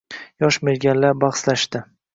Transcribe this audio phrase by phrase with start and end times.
[0.43, 1.87] Yosh merganlar bahslashding